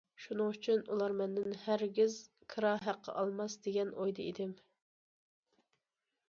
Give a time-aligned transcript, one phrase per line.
[0.21, 2.15] شۇنىڭ ئۈچۈن، ئۇلار مەندىن ھەرگىز
[2.53, 4.57] كىرا ھەققى ئالماس دېگەن ئويدا ئىدىم.